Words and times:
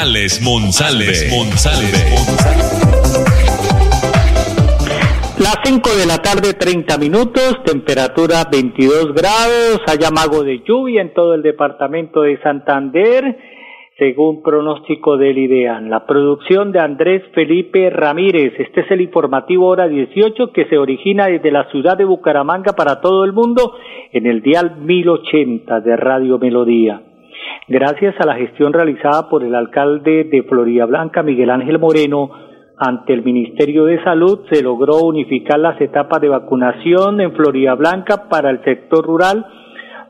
Alex 0.00 0.40
Monsalve. 0.40 1.12
Las 5.38 5.56
5 5.64 5.90
de 5.96 6.06
la 6.06 6.16
tarde, 6.16 6.54
30 6.54 6.96
minutos, 6.96 7.62
temperatura 7.64 8.48
22 8.50 9.12
grados, 9.12 9.82
hay 9.86 9.98
amago 10.06 10.44
de 10.44 10.62
lluvia 10.66 11.02
en 11.02 11.12
todo 11.12 11.34
el 11.34 11.42
departamento 11.42 12.22
de 12.22 12.40
Santander 12.40 13.36
según 13.98 14.42
pronóstico 14.42 15.18
del 15.18 15.36
IDEAN. 15.36 15.90
La 15.90 16.06
producción 16.06 16.72
de 16.72 16.80
Andrés 16.80 17.22
Felipe 17.34 17.90
Ramírez. 17.90 18.54
Este 18.58 18.80
es 18.80 18.90
el 18.90 19.02
informativo 19.02 19.66
hora 19.66 19.88
18 19.88 20.52
que 20.52 20.64
se 20.70 20.78
origina 20.78 21.26
desde 21.26 21.52
la 21.52 21.70
ciudad 21.70 21.98
de 21.98 22.06
Bucaramanga 22.06 22.72
para 22.72 23.02
todo 23.02 23.24
el 23.24 23.34
mundo 23.34 23.74
en 24.10 24.26
el 24.26 24.40
dial 24.40 24.78
1080 24.80 25.80
de 25.80 25.96
Radio 25.96 26.38
Melodía. 26.38 27.11
Gracias 27.68 28.14
a 28.20 28.26
la 28.26 28.34
gestión 28.34 28.72
realizada 28.72 29.28
por 29.28 29.44
el 29.44 29.54
alcalde 29.54 30.24
de 30.24 30.42
Florida 30.42 30.86
Blanca, 30.86 31.22
Miguel 31.22 31.50
Ángel 31.50 31.78
Moreno, 31.78 32.30
ante 32.78 33.12
el 33.12 33.22
Ministerio 33.22 33.84
de 33.84 34.02
Salud 34.02 34.40
se 34.50 34.62
logró 34.62 35.04
unificar 35.04 35.58
las 35.58 35.80
etapas 35.80 36.20
de 36.20 36.28
vacunación 36.28 37.20
en 37.20 37.32
Florida 37.32 37.74
Blanca 37.74 38.28
para 38.28 38.50
el 38.50 38.64
sector 38.64 39.04
rural 39.04 39.46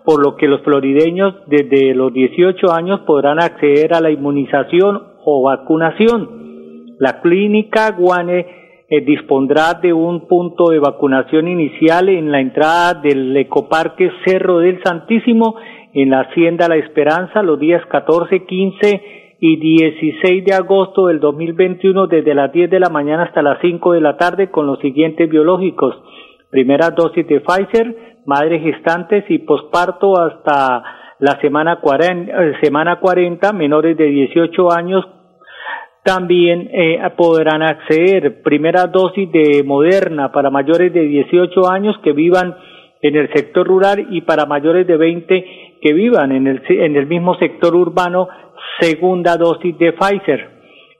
por 0.04 0.22
lo 0.22 0.36
que 0.36 0.48
los 0.48 0.62
florideños 0.62 1.34
desde 1.46 1.94
los 1.94 2.12
18 2.12 2.72
años 2.72 3.00
podrán 3.00 3.40
acceder 3.40 3.94
a 3.94 4.00
la 4.00 4.10
inmunización 4.10 5.00
o 5.24 5.42
vacunación. 5.42 6.96
La 6.98 7.20
clínica 7.20 7.92
Guane 7.92 8.84
eh, 8.88 9.00
dispondrá 9.00 9.74
de 9.74 9.92
un 9.92 10.26
punto 10.26 10.70
de 10.70 10.78
vacunación 10.78 11.48
inicial 11.48 12.08
en 12.08 12.32
la 12.32 12.40
entrada 12.40 12.94
del 12.94 13.36
ecoparque 13.36 14.10
Cerro 14.24 14.58
del 14.58 14.82
Santísimo 14.82 15.56
en 15.94 16.10
la 16.10 16.20
Hacienda 16.20 16.68
La 16.68 16.76
Esperanza 16.76 17.42
los 17.42 17.58
días 17.58 17.84
14, 17.86 18.44
15 18.44 19.02
y 19.40 19.56
16 19.56 20.44
de 20.44 20.54
agosto 20.54 21.06
del 21.08 21.20
2021 21.20 22.06
desde 22.06 22.34
las 22.34 22.52
10 22.52 22.70
de 22.70 22.80
la 22.80 22.88
mañana 22.88 23.24
hasta 23.24 23.42
las 23.42 23.58
5 23.60 23.92
de 23.92 24.00
la 24.00 24.16
tarde 24.16 24.50
con 24.50 24.66
los 24.66 24.78
siguientes 24.78 25.28
biológicos. 25.28 25.94
Primera 26.50 26.90
dosis 26.90 27.26
de 27.26 27.40
Pfizer, 27.40 27.96
madres 28.24 28.62
gestantes 28.62 29.24
y 29.28 29.38
posparto 29.38 30.18
hasta 30.18 30.82
la 31.18 31.40
semana 31.40 31.80
40, 31.80 32.32
eh, 32.32 32.54
semana 32.62 33.00
40 33.00 33.52
menores 33.52 33.96
de 33.96 34.04
18 34.04 34.72
años 34.72 35.04
también 36.04 36.68
eh, 36.72 37.00
podrán 37.16 37.62
acceder. 37.62 38.42
Primera 38.42 38.86
dosis 38.86 39.30
de 39.30 39.62
Moderna 39.64 40.32
para 40.32 40.50
mayores 40.50 40.92
de 40.92 41.00
18 41.00 41.70
años 41.70 41.96
que 42.02 42.12
vivan 42.12 42.56
en 43.00 43.16
el 43.16 43.32
sector 43.32 43.66
rural 43.66 44.06
y 44.10 44.20
para 44.20 44.46
mayores 44.46 44.86
de 44.86 44.96
20 44.96 45.71
que 45.82 45.92
vivan 45.92 46.32
en 46.32 46.46
el, 46.46 46.62
en 46.68 46.96
el 46.96 47.06
mismo 47.06 47.34
sector 47.36 47.74
urbano, 47.74 48.28
segunda 48.80 49.36
dosis 49.36 49.76
de 49.78 49.92
Pfizer. 49.92 50.48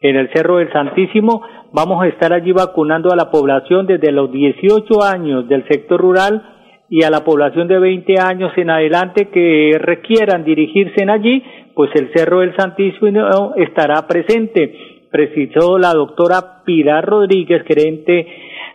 En 0.01 0.17
el 0.17 0.31
Cerro 0.33 0.57
del 0.57 0.73
Santísimo 0.73 1.43
vamos 1.73 2.03
a 2.03 2.09
estar 2.09 2.33
allí 2.33 2.51
vacunando 2.51 3.13
a 3.13 3.17
la 3.17 3.31
población 3.31 3.87
desde 3.87 4.11
los 4.11 4.33
18 4.33 5.03
años 5.05 5.49
del 5.49 5.67
sector 5.69 6.01
rural 6.01 6.43
y 6.91 7.05
a 7.05 7.11
la 7.11 7.25
población 7.25 7.69
de 7.69 7.79
20 7.79 8.21
años 8.21 8.53
en 8.57 8.71
adelante 8.71 9.29
que 9.29 9.79
requieran 9.81 10.45
dirigirse 10.45 11.03
en 11.03 11.11
allí, 11.11 11.43
pues 11.75 11.91
el 11.95 12.11
Cerro 12.13 12.41
del 12.41 12.55
Santísimo 12.57 13.55
estará 13.57 14.07
presente, 14.07 14.75
precisó 15.11 15.79
la 15.79 15.95
doctora 15.95 16.65
Pilar 16.67 17.05
Rodríguez, 17.07 17.63
gerente 17.67 18.27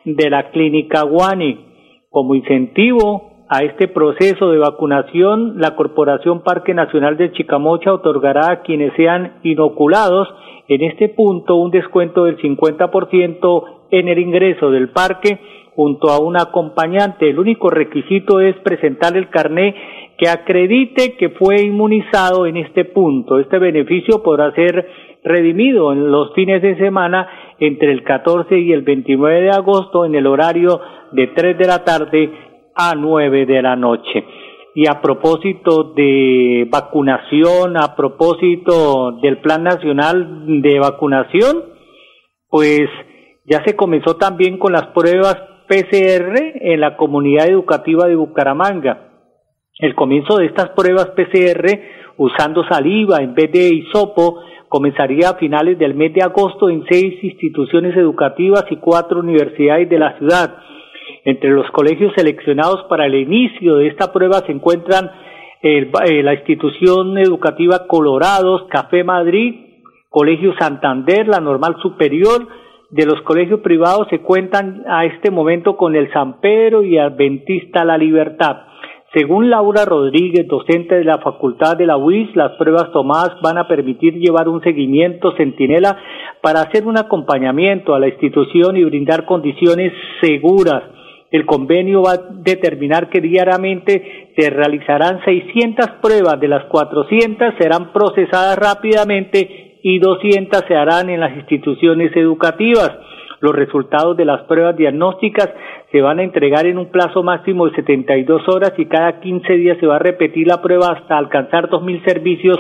de 0.06 0.29
la 0.29 0.50
clínica 0.50 1.03
Guani. 1.03 1.66
Como 2.09 2.34
incentivo 2.34 3.37
a 3.50 3.63
este 3.63 3.88
proceso 3.88 4.52
de 4.52 4.58
vacunación, 4.58 5.53
la 5.58 5.75
Corporación 5.75 6.41
Parque 6.41 6.74
Nacional 6.74 7.16
de 7.16 7.31
Chicamocha 7.31 7.94
otorgará 7.94 8.52
a 8.52 8.62
quienes 8.62 8.94
sean 8.96 9.40
inoculados 9.44 10.28
en 10.68 10.84
este 10.84 11.08
punto 11.09 11.56
un 11.56 11.72
descuento 11.72 12.25
del 12.25 12.38
50% 12.38 13.63
en 13.91 14.07
el 14.09 14.19
ingreso 14.19 14.69
del 14.69 14.90
parque 14.90 15.40
junto 15.75 16.09
a 16.09 16.19
un 16.19 16.36
acompañante. 16.36 17.30
El 17.30 17.40
único 17.40 17.69
requisito 17.69 18.41
es 18.41 18.56
presentar 18.57 19.16
el 19.16 19.30
carné 19.30 19.75
que 20.18 20.28
acredite 20.28 21.16
que 21.16 21.30
fue 21.30 21.62
inmunizado 21.62 22.47
en 22.47 22.57
este 22.57 22.84
punto. 22.84 23.40
Este 23.40 23.59
beneficio 23.59 24.24
podrá 24.24 24.52
ser 24.56 24.90
redimido 25.24 25.94
en 25.94 26.12
los 26.12 26.34
fines 26.34 26.62
de 26.62 26.78
semana 26.78 27.30
entre 27.59 27.91
el 27.91 28.03
14 28.03 28.59
y 28.59 28.74
el 28.74 28.81
29 28.81 29.41
de 29.41 29.52
agosto 29.52 30.06
en 30.06 30.16
el 30.16 30.28
horario 30.28 30.81
de 31.12 31.28
3 31.28 31.57
de 31.57 31.66
la 31.66 31.84
tarde 31.84 32.31
a 32.77 32.93
9 32.95 33.45
de 33.45 33.61
la 33.61 33.75
noche. 33.75 34.23
Y 34.75 34.88
a 34.88 35.01
propósito 35.01 35.93
de 35.95 36.67
vacunación, 36.69 37.77
a 37.77 37.95
propósito 37.95 39.13
del 39.21 39.39
Plan 39.39 39.63
Nacional 39.63 40.61
de 40.61 40.79
Vacunación, 40.79 41.63
pues 42.49 42.88
ya 43.45 43.63
se 43.65 43.75
comenzó 43.75 44.17
también 44.17 44.57
con 44.57 44.73
las 44.73 44.88
pruebas 44.88 45.35
PCR 45.67 46.35
en 46.61 46.79
la 46.79 46.95
comunidad 46.95 47.47
educativa 47.47 48.07
de 48.07 48.15
Bucaramanga. 48.15 49.07
El 49.79 49.95
comienzo 49.95 50.38
de 50.38 50.45
estas 50.45 50.69
pruebas 50.69 51.07
PCR 51.15 51.79
usando 52.17 52.63
saliva 52.67 53.17
en 53.17 53.33
vez 53.33 53.51
de 53.51 53.73
hisopo 53.73 54.41
comenzaría 54.69 55.29
a 55.29 55.38
finales 55.38 55.77
del 55.77 55.94
mes 55.94 56.13
de 56.13 56.23
agosto 56.23 56.69
en 56.69 56.83
seis 56.89 57.23
instituciones 57.23 57.95
educativas 57.95 58.65
y 58.69 58.77
cuatro 58.77 59.19
universidades 59.19 59.89
de 59.89 59.99
la 59.99 60.17
ciudad. 60.17 60.55
Entre 61.27 61.49
los 61.49 61.69
colegios 61.71 62.13
seleccionados 62.15 62.85
para 62.88 63.05
el 63.05 63.13
inicio 63.13 63.75
de 63.75 63.88
esta 63.88 64.13
prueba 64.13 64.39
se 64.45 64.53
encuentran 64.53 65.11
eh, 65.61 65.91
la 66.23 66.33
institución 66.33 67.17
educativa 67.17 67.85
Colorados, 67.85 68.63
Café 68.69 69.03
Madrid, 69.03 69.55
Colegio 70.07 70.53
Santander, 70.57 71.27
la 71.27 71.41
Normal 71.41 71.75
Superior, 71.81 72.47
de 72.91 73.05
los 73.05 73.21
colegios 73.23 73.59
privados 73.59 74.07
se 74.09 74.21
cuentan 74.21 74.85
a 74.88 75.03
este 75.03 75.29
momento 75.29 75.75
con 75.75 75.97
el 75.97 76.09
San 76.13 76.39
Pedro 76.39 76.81
y 76.81 76.97
Adventista 76.97 77.83
La 77.83 77.97
Libertad. 77.97 78.59
Según 79.13 79.49
Laura 79.49 79.83
Rodríguez, 79.83 80.47
docente 80.47 80.95
de 80.95 81.03
la 81.03 81.17
Facultad 81.17 81.75
de 81.75 81.88
la 81.88 81.97
UIS, 81.97 82.33
las 82.38 82.53
pruebas 82.53 82.89
tomadas 82.94 83.33
van 83.41 83.57
a 83.57 83.67
permitir 83.67 84.13
llevar 84.13 84.47
un 84.47 84.61
seguimiento 84.63 85.35
centinela 85.35 85.97
para 86.41 86.61
hacer 86.61 86.88
un 86.88 86.97
acompañamiento 86.97 87.94
a 87.94 87.99
la 87.99 88.07
institución 88.07 88.77
y 88.77 88.85
brindar 88.85 89.25
condiciones 89.25 89.91
seguras. 90.21 90.83
El 91.29 91.45
convenio 91.45 92.03
va 92.03 92.11
a 92.11 92.17
determinar 92.17 93.09
que 93.09 93.19
diariamente 93.19 94.31
se 94.38 94.49
realizarán 94.49 95.23
600 95.25 95.89
pruebas, 96.01 96.39
de 96.39 96.47
las 96.47 96.65
400 96.65 97.55
serán 97.59 97.91
procesadas 97.91 98.57
rápidamente 98.57 99.79
y 99.83 99.99
200 99.99 100.63
se 100.67 100.75
harán 100.75 101.09
en 101.09 101.19
las 101.19 101.35
instituciones 101.35 102.15
educativas. 102.15 102.91
Los 103.39 103.53
resultados 103.55 104.17
de 104.17 104.25
las 104.25 104.43
pruebas 104.43 104.75
diagnósticas 104.77 105.49
se 105.91 106.01
van 106.01 106.19
a 106.19 106.23
entregar 106.23 106.65
en 106.65 106.77
un 106.77 106.91
plazo 106.91 107.23
máximo 107.23 107.67
de 107.67 107.75
72 107.75 108.47
horas 108.47 108.73
y 108.77 108.85
cada 108.85 109.19
15 109.19 109.53
días 109.53 109.77
se 109.79 109.85
va 109.85 109.97
a 109.97 109.99
repetir 109.99 110.47
la 110.47 110.61
prueba 110.61 110.91
hasta 110.91 111.17
alcanzar 111.17 111.69
2.000 111.69 112.03
servicios 112.05 112.57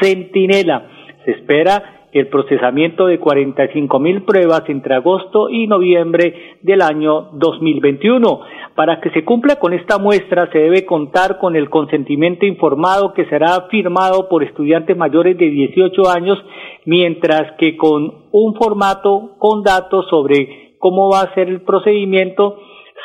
centinela. 0.00 0.82
Se 1.24 1.30
espera 1.32 1.97
el 2.12 2.28
procesamiento 2.28 3.06
de 3.06 3.18
45 3.18 3.98
mil 3.98 4.22
pruebas 4.22 4.62
entre 4.68 4.94
agosto 4.94 5.48
y 5.50 5.66
noviembre 5.66 6.58
del 6.62 6.82
año 6.82 7.30
2021. 7.32 8.40
Para 8.74 9.00
que 9.00 9.10
se 9.10 9.24
cumpla 9.24 9.56
con 9.56 9.72
esta 9.72 9.98
muestra 9.98 10.50
se 10.52 10.58
debe 10.58 10.86
contar 10.86 11.38
con 11.38 11.56
el 11.56 11.68
consentimiento 11.68 12.46
informado 12.46 13.12
que 13.12 13.26
será 13.26 13.66
firmado 13.70 14.28
por 14.28 14.42
estudiantes 14.42 14.96
mayores 14.96 15.36
de 15.36 15.50
18 15.50 16.08
años, 16.08 16.38
mientras 16.84 17.52
que 17.58 17.76
con 17.76 18.26
un 18.32 18.54
formato 18.54 19.36
con 19.38 19.62
datos 19.62 20.06
sobre 20.08 20.76
cómo 20.78 21.10
va 21.10 21.22
a 21.22 21.34
ser 21.34 21.48
el 21.48 21.62
procedimiento 21.62 22.58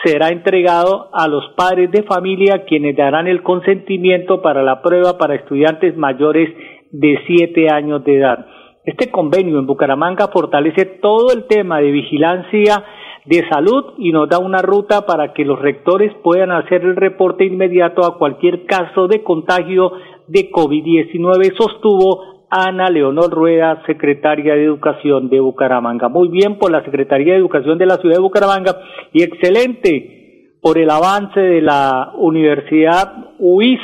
será 0.04 0.30
entregado 0.30 1.10
a 1.14 1.28
los 1.28 1.44
padres 1.56 1.92
de 1.92 2.04
familia 2.04 2.66
quienes 2.66 2.96
darán 2.96 3.28
el 3.28 3.42
consentimiento 3.42 4.42
para 4.42 4.62
la 4.62 4.82
prueba 4.82 5.18
para 5.18 5.36
estudiantes 5.36 5.96
mayores 5.96 6.50
de 6.92 7.20
7 7.26 7.70
años 7.70 8.04
de 8.04 8.18
edad. 8.18 8.46
Este 8.86 9.10
convenio 9.10 9.60
en 9.60 9.66
Bucaramanga 9.66 10.28
fortalece 10.28 10.86
todo 11.02 11.32
el 11.32 11.46
tema 11.46 11.80
de 11.80 11.92
vigilancia 11.92 12.84
de 13.26 13.48
salud 13.48 13.94
y 13.98 14.12
nos 14.12 14.28
da 14.28 14.40
una 14.40 14.62
ruta 14.62 15.06
para 15.06 15.32
que 15.32 15.46
los 15.46 15.58
rectores 15.58 16.12
puedan 16.22 16.52
hacer 16.52 16.82
el 16.82 16.98
reporte 16.98 17.46
inmediato 17.46 18.06
a 18.06 18.18
cualquier 18.18 18.66
caso 18.66 19.08
de 19.08 19.24
contagio 19.24 19.94
de 20.28 20.52
COVID-19, 20.52 21.56
sostuvo 21.58 22.46
Ana 22.50 22.90
Leonor 22.90 23.32
Rueda, 23.32 23.82
secretaria 23.86 24.54
de 24.54 24.66
Educación 24.66 25.30
de 25.30 25.40
Bucaramanga. 25.40 26.10
Muy 26.10 26.28
bien 26.28 26.58
por 26.58 26.70
la 26.70 26.84
Secretaría 26.84 27.34
de 27.34 27.40
Educación 27.40 27.78
de 27.78 27.86
la 27.86 27.98
Ciudad 27.98 28.18
de 28.18 28.22
Bucaramanga 28.22 28.76
y 29.14 29.24
excelente 29.24 30.58
por 30.62 30.78
el 30.78 30.90
avance 30.90 31.40
de 31.40 31.62
la 31.62 32.12
Universidad 32.18 33.32
UIS 33.40 33.80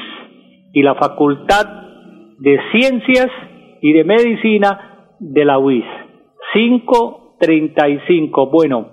y 0.73 0.83
la 0.83 0.95
Facultad 0.95 1.65
de 2.37 2.59
Ciencias 2.71 3.29
y 3.81 3.93
de 3.93 4.03
Medicina 4.03 4.88
de 5.19 5.45
la 5.45 5.60
UIS. 5.60 5.86
535. 6.54 8.50
Bueno, 8.50 8.88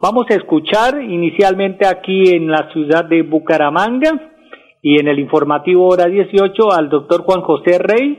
vamos 0.00 0.26
a 0.30 0.34
escuchar 0.34 1.00
inicialmente 1.02 1.86
aquí 1.86 2.34
en 2.34 2.50
la 2.50 2.70
ciudad 2.72 3.04
de 3.04 3.22
Bucaramanga 3.22 4.32
y 4.82 5.00
en 5.00 5.08
el 5.08 5.18
informativo 5.18 5.88
hora 5.88 6.06
18 6.06 6.72
al 6.72 6.90
doctor 6.90 7.22
Juan 7.22 7.40
José 7.40 7.78
Rey. 7.78 8.18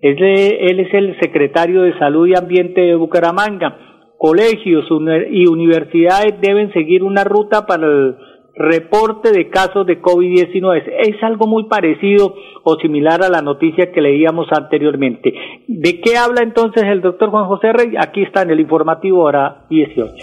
Él, 0.00 0.80
es 0.80 0.94
el 0.94 1.18
secretario 1.20 1.82
de 1.82 1.98
Salud 1.98 2.26
y 2.28 2.34
Ambiente 2.34 2.80
de 2.80 2.94
Bucaramanga. 2.94 3.76
Colegios 4.16 4.86
y 5.30 5.46
universidades 5.48 6.40
deben 6.40 6.72
seguir 6.72 7.04
una 7.04 7.24
ruta 7.24 7.66
para 7.66 7.86
el 7.86 8.16
reporte 8.58 9.30
de 9.30 9.48
casos 9.48 9.86
de 9.86 10.02
COVID-19. 10.02 10.82
Es 11.06 11.22
algo 11.22 11.46
muy 11.46 11.64
parecido 11.64 12.34
o 12.64 12.76
similar 12.76 13.22
a 13.22 13.28
la 13.28 13.40
noticia 13.40 13.92
que 13.92 14.00
leíamos 14.00 14.48
anteriormente. 14.50 15.32
¿De 15.66 16.00
qué 16.00 16.16
habla 16.16 16.42
entonces 16.42 16.84
el 16.84 17.00
doctor 17.00 17.30
Juan 17.30 17.46
José 17.46 17.72
Rey? 17.72 17.94
Aquí 17.98 18.22
está 18.22 18.42
en 18.42 18.50
el 18.50 18.60
informativo 18.60 19.22
hora 19.22 19.64
18. 19.70 20.14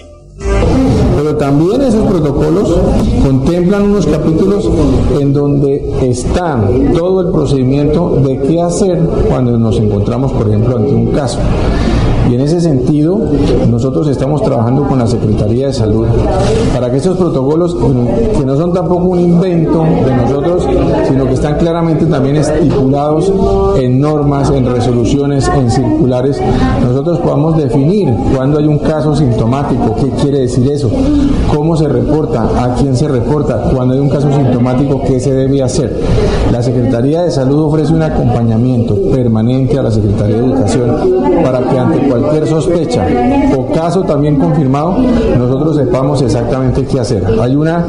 Pero 1.17 1.37
también 1.37 1.81
esos 1.81 2.05
protocolos 2.11 2.77
contemplan 3.23 3.83
unos 3.83 4.05
capítulos 4.05 4.69
en 5.19 5.33
donde 5.33 6.09
está 6.09 6.61
todo 6.93 7.21
el 7.21 7.31
procedimiento 7.31 8.17
de 8.17 8.41
qué 8.41 8.61
hacer 8.61 8.99
cuando 9.29 9.57
nos 9.57 9.79
encontramos, 9.79 10.33
por 10.33 10.49
ejemplo, 10.49 10.75
ante 10.75 10.91
un 10.91 11.11
caso. 11.13 11.39
Y 12.30 12.36
en 12.36 12.42
ese 12.42 12.60
sentido, 12.60 13.19
nosotros 13.69 14.07
estamos 14.07 14.42
trabajando 14.42 14.83
con 14.88 14.98
la 14.98 15.07
Secretaría 15.07 15.68
de 15.68 15.74
Salud 15.74 16.07
para 16.74 16.92
que 16.92 16.98
esos 16.98 17.18
protocolos, 17.18 17.75
que 17.75 18.45
no 18.45 18.56
son 18.56 18.74
tampoco 18.74 19.06
un 19.06 19.19
invento 19.19 19.83
de 19.83 20.16
nosotros, 20.16 20.68
sino 21.07 21.25
que 21.25 21.33
están 21.33 21.57
claramente 21.57 22.06
también 22.06 22.38
estipulados 22.38 23.31
en 23.77 24.00
normas, 24.00 24.50
en 24.51 24.66
resoluciones, 24.66 25.50
en 25.56 25.69
circulares, 25.69 26.42
nosotros 26.83 27.19
podamos 27.19 27.57
definir 27.57 28.13
cuando 28.36 28.60
hay 28.60 28.68
un 28.68 28.80
caso 28.80 29.16
sintomático, 29.16 29.95
qué 29.95 30.10
quiere 30.21 30.39
decir 30.42 30.69
eso, 30.71 30.89
cómo 31.54 31.75
se 31.78 31.88
reporta, 31.88 32.44
a 32.63 32.75
quién 32.75 32.95
se 32.95 33.07
reporta, 33.07 33.69
cuando 33.74 33.94
hay 33.94 34.00
un 34.00 34.10
caso 34.10 34.31
sintomático, 34.31 35.01
qué 35.06 35.19
se 35.19 35.33
debe 35.33 35.62
hacer. 35.62 36.00
La 36.51 36.62
Secretaría 36.62 37.24
de 37.24 37.31
Salud 37.31 37.66
ofrece 37.66 37.94
un 37.94 38.01
acompañamiento 38.01 38.95
permanente 39.12 39.78
a 39.78 39.83
la 39.83 39.92
Secretaría 39.92 40.38
de 40.38 40.45
Educación 40.45 40.95
para 41.44 41.60
que 41.69 41.78
ante 41.78 42.00
cualquier 42.19 42.47
sospecha 42.47 43.06
o 43.56 43.71
caso 43.73 44.03
también 44.03 44.39
confirmado, 44.39 44.97
nosotros 45.38 45.75
sepamos 45.75 46.21
exactamente 46.21 46.85
qué 46.85 47.00
hacer. 47.00 47.23
Hay 47.41 47.56
una 47.56 47.85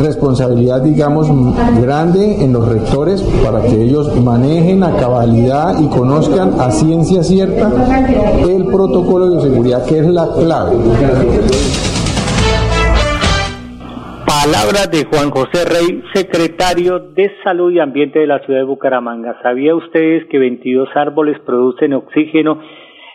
responsabilidad, 0.00 0.82
digamos, 0.82 1.28
grande 1.80 2.42
en 2.42 2.52
los 2.52 2.66
rectores 2.68 3.22
para 3.44 3.62
que 3.62 3.82
ellos 3.82 4.16
manejen 4.22 4.82
a 4.82 4.96
cabalidad 4.96 5.78
y 5.78 5.88
conozcan 5.88 6.60
a 6.60 6.70
ciencia 6.70 7.22
cierta 7.22 7.70
el 8.48 8.66
protocolo 8.66 9.30
de 9.30 9.42
seguridad, 9.42 9.84
que 9.86 9.98
es 9.98 10.06
la 10.06 10.28
clave. 10.38 10.76
Palabras 14.26 14.90
de 14.90 15.04
Juan 15.04 15.30
José 15.30 15.66
Rey, 15.66 16.02
secretario 16.14 16.98
de 16.98 17.30
Salud 17.44 17.72
y 17.72 17.78
Ambiente 17.78 18.20
de 18.20 18.26
la 18.26 18.38
ciudad 18.40 18.60
de 18.60 18.64
Bucaramanga. 18.64 19.36
¿Sabía 19.42 19.74
ustedes 19.74 20.24
que 20.30 20.38
22 20.38 20.88
árboles 20.94 21.36
producen 21.44 21.92
oxígeno 21.92 22.58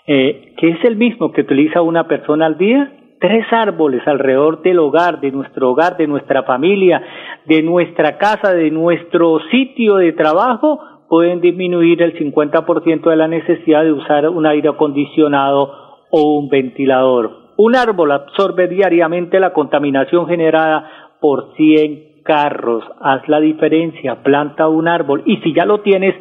eh, 0.08 0.54
que 0.58 0.70
es 0.70 0.84
el 0.86 0.96
mismo 0.96 1.32
que 1.32 1.42
utiliza 1.42 1.82
una 1.82 2.08
persona 2.08 2.46
al 2.46 2.58
día, 2.58 2.92
tres 3.20 3.46
árboles 3.52 4.08
alrededor 4.08 4.62
del 4.62 4.80
hogar, 4.80 5.20
de 5.20 5.32
nuestro 5.32 5.72
hogar, 5.72 5.98
de 5.98 6.08
nuestra 6.08 6.44
familia, 6.44 7.02
de 7.46 7.64
nuestra 7.64 8.18
casa, 8.18 8.54
de 8.54 8.70
nuestro 8.72 9.40
sitio 9.52 9.96
de 9.96 10.14
trabajo, 10.14 10.80
pueden 11.10 11.42
disminuir 11.42 12.02
el 12.02 12.18
50% 12.18 13.10
de 13.10 13.16
la 13.16 13.28
necesidad 13.28 13.84
de 13.84 13.94
usar 13.94 14.30
un 14.30 14.46
aire 14.46 14.70
acondicionado 14.70 15.72
o 16.12 16.40
un 16.40 16.50
ventilador. 16.50 17.46
Un 17.58 17.76
árbol 17.76 18.12
absorbe 18.12 18.68
diariamente 18.68 19.40
la 19.40 19.54
contaminación 19.54 20.28
generada 20.28 20.90
por 21.22 21.56
100 21.56 22.24
carros. 22.24 22.84
Haz 23.00 23.28
la 23.30 23.40
diferencia, 23.40 24.24
planta 24.24 24.68
un 24.68 24.88
árbol 24.88 25.24
y 25.26 25.38
si 25.38 25.54
ya 25.54 25.66
lo 25.66 25.80
tienes, 25.80 26.16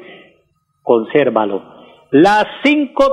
consérvalo. 0.83 1.74
Las 2.17 2.47
cinco 2.63 3.05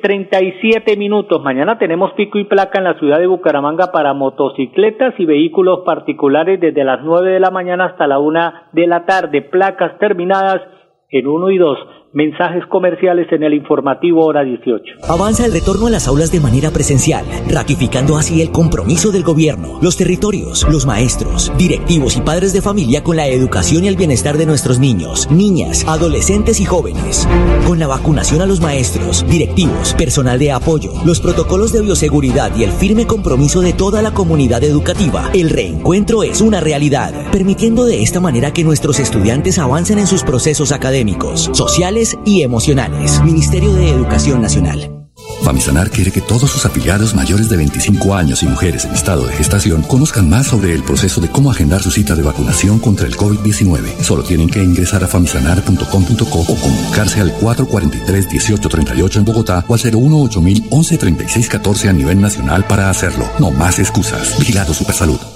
treinta 0.00 0.40
y 0.40 0.52
siete 0.60 0.96
minutos. 0.96 1.42
Mañana 1.42 1.80
tenemos 1.80 2.12
pico 2.12 2.38
y 2.38 2.44
placa 2.44 2.78
en 2.78 2.84
la 2.84 2.96
ciudad 2.96 3.18
de 3.18 3.26
Bucaramanga 3.26 3.90
para 3.90 4.14
motocicletas 4.14 5.14
y 5.18 5.24
vehículos 5.24 5.80
particulares 5.84 6.60
desde 6.60 6.84
las 6.84 7.02
nueve 7.02 7.32
de 7.32 7.40
la 7.40 7.50
mañana 7.50 7.86
hasta 7.86 8.06
la 8.06 8.20
una 8.20 8.68
de 8.70 8.86
la 8.86 9.04
tarde. 9.04 9.42
Placas 9.42 9.98
terminadas 9.98 10.62
en 11.10 11.26
uno 11.26 11.50
y 11.50 11.58
dos. 11.58 11.76
Mensajes 12.16 12.64
comerciales 12.70 13.30
en 13.30 13.42
el 13.42 13.52
informativo 13.52 14.24
hora 14.24 14.42
18. 14.42 15.00
Avanza 15.06 15.44
el 15.44 15.52
retorno 15.52 15.86
a 15.86 15.90
las 15.90 16.08
aulas 16.08 16.32
de 16.32 16.40
manera 16.40 16.70
presencial, 16.70 17.26
ratificando 17.46 18.16
así 18.16 18.40
el 18.40 18.50
compromiso 18.50 19.12
del 19.12 19.22
gobierno, 19.22 19.78
los 19.82 19.98
territorios, 19.98 20.66
los 20.70 20.86
maestros, 20.86 21.52
directivos 21.58 22.16
y 22.16 22.22
padres 22.22 22.54
de 22.54 22.62
familia 22.62 23.04
con 23.04 23.16
la 23.16 23.26
educación 23.26 23.84
y 23.84 23.88
el 23.88 23.96
bienestar 23.96 24.38
de 24.38 24.46
nuestros 24.46 24.78
niños, 24.78 25.30
niñas, 25.30 25.86
adolescentes 25.86 26.58
y 26.58 26.64
jóvenes. 26.64 27.28
Con 27.66 27.78
la 27.78 27.86
vacunación 27.86 28.40
a 28.40 28.46
los 28.46 28.62
maestros, 28.62 29.28
directivos, 29.28 29.92
personal 29.92 30.38
de 30.38 30.52
apoyo, 30.52 30.92
los 31.04 31.20
protocolos 31.20 31.74
de 31.74 31.82
bioseguridad 31.82 32.56
y 32.56 32.64
el 32.64 32.70
firme 32.70 33.06
compromiso 33.06 33.60
de 33.60 33.74
toda 33.74 34.00
la 34.00 34.14
comunidad 34.14 34.64
educativa, 34.64 35.28
el 35.34 35.50
reencuentro 35.50 36.22
es 36.22 36.40
una 36.40 36.60
realidad, 36.60 37.12
permitiendo 37.30 37.84
de 37.84 38.02
esta 38.02 38.20
manera 38.20 38.54
que 38.54 38.64
nuestros 38.64 39.00
estudiantes 39.00 39.58
avancen 39.58 39.98
en 39.98 40.06
sus 40.06 40.22
procesos 40.22 40.72
académicos, 40.72 41.50
sociales 41.52 42.05
y 42.24 42.42
emocionales. 42.42 43.22
Ministerio 43.22 43.72
de 43.72 43.90
Educación 43.90 44.42
Nacional. 44.42 44.96
Famisanar 45.42 45.90
quiere 45.90 46.10
que 46.10 46.20
todos 46.20 46.50
sus 46.50 46.66
afiliados 46.66 47.14
mayores 47.14 47.48
de 47.48 47.56
25 47.56 48.14
años 48.14 48.42
y 48.42 48.46
mujeres 48.46 48.84
en 48.84 48.92
estado 48.94 49.26
de 49.26 49.32
gestación 49.32 49.82
conozcan 49.82 50.28
más 50.28 50.48
sobre 50.48 50.74
el 50.74 50.82
proceso 50.82 51.20
de 51.20 51.28
cómo 51.28 51.50
agendar 51.50 51.82
su 51.82 51.90
cita 51.90 52.14
de 52.14 52.22
vacunación 52.22 52.78
contra 52.78 53.06
el 53.06 53.16
COVID-19. 53.16 54.02
Solo 54.02 54.24
tienen 54.24 54.48
que 54.48 54.62
ingresar 54.62 55.04
a 55.04 55.08
famisanar.com.co 55.08 56.40
o 56.40 56.56
comunicarse 56.56 57.20
al 57.20 57.32
443-1838 57.38 59.16
en 59.16 59.24
Bogotá 59.24 59.64
o 59.68 59.74
al 59.74 59.80
018 59.80 60.42
11 60.70 60.98
36 60.98 61.48
14 61.48 61.88
a 61.88 61.92
nivel 61.92 62.20
nacional 62.20 62.66
para 62.66 62.90
hacerlo. 62.90 63.28
No 63.38 63.50
más 63.50 63.78
excusas. 63.78 64.36
Vigilado 64.38 64.74
Supersalud. 64.74 65.35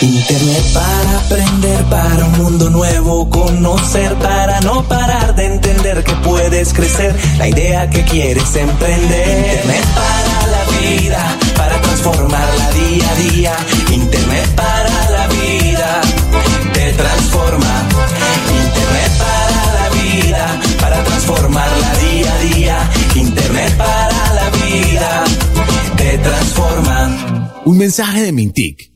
Internet 0.00 0.64
para 0.74 1.18
aprender, 1.18 1.84
para 1.84 2.24
un 2.26 2.32
mundo 2.38 2.70
nuevo, 2.70 3.30
conocer, 3.30 4.14
para 4.16 4.60
no 4.60 4.86
parar 4.86 5.34
de 5.34 5.46
entender 5.46 6.04
que 6.04 6.12
puedes 6.16 6.72
crecer, 6.72 7.14
la 7.38 7.48
idea 7.48 7.88
que 7.88 8.04
quieres 8.04 8.54
emprender. 8.56 9.28
Internet 9.28 9.84
para 9.94 10.46
la 10.46 10.80
vida, 10.80 11.38
para 11.56 11.80
transformarla 11.80 12.70
día 12.72 13.10
a 13.10 13.14
día. 13.14 13.56
Internet 13.92 14.46
para 14.54 15.10
la 15.10 15.26
vida, 15.28 16.00
te 16.72 16.92
transforma. 16.92 17.88
Internet 18.64 19.12
para 19.18 19.72
la 19.72 19.88
vida, 19.90 20.60
para 20.80 21.04
transformarla 21.04 21.94
día 21.94 22.32
a 22.32 22.38
día. 22.38 22.90
Internet 23.14 23.76
para 23.76 24.34
la 24.34 24.50
vida, 24.50 25.24
te 25.96 26.18
transforma. 26.18 27.52
Un 27.64 27.78
mensaje 27.78 28.22
de 28.22 28.32
Mintic 28.32 28.95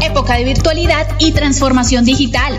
Época 0.00 0.36
de 0.36 0.44
virtualidad 0.44 1.06
y 1.18 1.32
transformación 1.32 2.04
digital. 2.04 2.58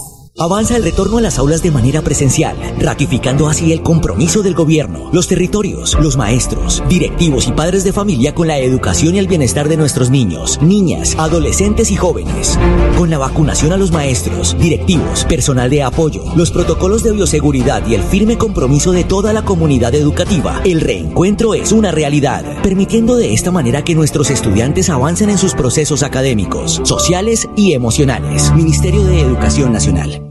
Avanza 0.41 0.75
el 0.75 0.83
retorno 0.83 1.19
a 1.19 1.21
las 1.21 1.37
aulas 1.37 1.61
de 1.61 1.69
manera 1.69 2.01
presencial, 2.01 2.57
ratificando 2.79 3.47
así 3.47 3.71
el 3.73 3.83
compromiso 3.83 4.41
del 4.41 4.55
gobierno, 4.55 5.11
los 5.13 5.27
territorios, 5.27 5.95
los 6.01 6.17
maestros, 6.17 6.81
directivos 6.89 7.47
y 7.47 7.51
padres 7.51 7.83
de 7.83 7.93
familia 7.93 8.33
con 8.33 8.47
la 8.47 8.57
educación 8.57 9.13
y 9.13 9.19
el 9.19 9.27
bienestar 9.27 9.69
de 9.69 9.77
nuestros 9.77 10.09
niños, 10.09 10.57
niñas, 10.59 11.15
adolescentes 11.19 11.91
y 11.91 11.95
jóvenes. 11.95 12.57
Con 12.97 13.11
la 13.11 13.19
vacunación 13.19 13.71
a 13.71 13.77
los 13.77 13.91
maestros, 13.91 14.57
directivos, 14.57 15.25
personal 15.25 15.69
de 15.69 15.83
apoyo, 15.83 16.23
los 16.35 16.49
protocolos 16.49 17.03
de 17.03 17.11
bioseguridad 17.11 17.85
y 17.85 17.93
el 17.93 18.01
firme 18.01 18.39
compromiso 18.39 18.93
de 18.93 19.03
toda 19.03 19.33
la 19.33 19.45
comunidad 19.45 19.93
educativa, 19.93 20.59
el 20.65 20.81
reencuentro 20.81 21.53
es 21.53 21.71
una 21.71 21.91
realidad, 21.91 22.63
permitiendo 22.63 23.15
de 23.15 23.35
esta 23.35 23.51
manera 23.51 23.83
que 23.83 23.93
nuestros 23.93 24.31
estudiantes 24.31 24.89
avancen 24.89 25.29
en 25.29 25.37
sus 25.37 25.53
procesos 25.53 26.01
académicos, 26.01 26.81
sociales 26.83 27.47
y 27.55 27.73
emocionales. 27.73 28.51
Ministerio 28.55 29.03
de 29.03 29.21
Educación 29.21 29.71
Nacional. 29.71 30.30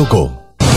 radiomañana.com 0.00 0.39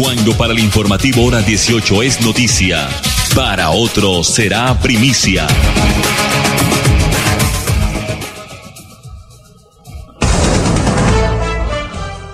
Cuando 0.00 0.32
para 0.36 0.52
el 0.52 0.58
informativo 0.58 1.24
hora 1.24 1.42
18 1.42 2.02
es 2.02 2.20
noticia, 2.20 2.88
para 3.34 3.70
otro 3.70 4.24
será 4.24 4.78
primicia. 4.80 5.46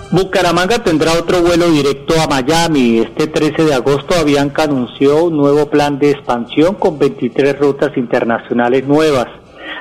Bucaramanga 0.09 0.81
tendrá 0.83 1.13
otro 1.13 1.41
vuelo 1.41 1.69
directo 1.69 2.19
a 2.19 2.27
Miami. 2.27 2.99
Este 2.99 3.27
13 3.27 3.65
de 3.65 3.73
agosto 3.73 4.15
Avianca 4.15 4.63
anunció 4.63 5.25
un 5.25 5.37
nuevo 5.37 5.69
plan 5.69 5.99
de 5.99 6.11
expansión 6.11 6.75
con 6.75 6.97
23 6.97 7.59
rutas 7.59 7.95
internacionales 7.97 8.87
nuevas. 8.87 9.27